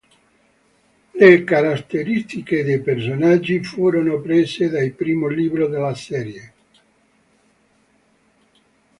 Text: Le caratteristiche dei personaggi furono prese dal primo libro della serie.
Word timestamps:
Le 1.13 1.43
caratteristiche 1.45 2.63
dei 2.63 2.81
personaggi 2.81 3.63
furono 3.63 4.19
prese 4.19 4.67
dal 4.67 4.91
primo 4.93 5.27
libro 5.27 5.67
della 5.67 5.93
serie. 5.93 6.53